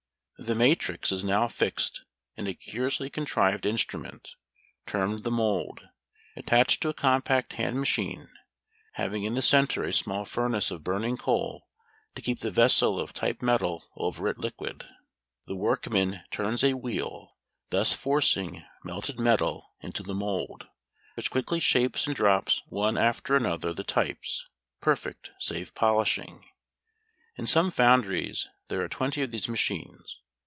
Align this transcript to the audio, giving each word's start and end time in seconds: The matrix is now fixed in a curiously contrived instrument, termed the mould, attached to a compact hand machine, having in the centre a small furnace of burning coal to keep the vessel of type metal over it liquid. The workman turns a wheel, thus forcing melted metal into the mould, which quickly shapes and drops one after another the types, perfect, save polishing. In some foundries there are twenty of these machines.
The 0.43 0.55
matrix 0.55 1.11
is 1.11 1.23
now 1.23 1.47
fixed 1.47 2.03
in 2.35 2.47
a 2.47 2.55
curiously 2.55 3.11
contrived 3.11 3.63
instrument, 3.63 4.33
termed 4.87 5.23
the 5.23 5.29
mould, 5.29 5.87
attached 6.35 6.81
to 6.81 6.89
a 6.89 6.95
compact 6.95 7.53
hand 7.53 7.77
machine, 7.79 8.27
having 8.93 9.23
in 9.23 9.35
the 9.35 9.43
centre 9.43 9.83
a 9.83 9.93
small 9.93 10.25
furnace 10.25 10.71
of 10.71 10.83
burning 10.83 11.15
coal 11.15 11.67
to 12.15 12.23
keep 12.23 12.39
the 12.39 12.49
vessel 12.49 12.99
of 12.99 13.13
type 13.13 13.43
metal 13.43 13.83
over 13.95 14.27
it 14.27 14.39
liquid. 14.39 14.83
The 15.45 15.55
workman 15.55 16.21
turns 16.31 16.63
a 16.63 16.73
wheel, 16.73 17.35
thus 17.69 17.93
forcing 17.93 18.65
melted 18.83 19.19
metal 19.19 19.69
into 19.81 20.01
the 20.01 20.15
mould, 20.15 20.65
which 21.13 21.29
quickly 21.29 21.59
shapes 21.59 22.07
and 22.07 22.15
drops 22.15 22.63
one 22.65 22.97
after 22.97 23.35
another 23.35 23.73
the 23.75 23.83
types, 23.83 24.47
perfect, 24.79 25.29
save 25.37 25.75
polishing. 25.75 26.45
In 27.35 27.45
some 27.45 27.69
foundries 27.69 28.49
there 28.69 28.81
are 28.81 28.89
twenty 28.89 29.21
of 29.21 29.29
these 29.29 29.47
machines. 29.47 30.17